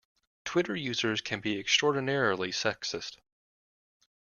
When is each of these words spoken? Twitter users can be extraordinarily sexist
Twitter 0.45 0.75
users 0.75 1.21
can 1.21 1.41
be 1.41 1.59
extraordinarily 1.59 2.49
sexist 2.49 3.17